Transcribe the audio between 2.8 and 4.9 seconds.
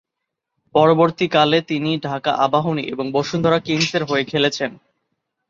এবং বসুন্ধরা কিংসের হয়ে খেলেছেন।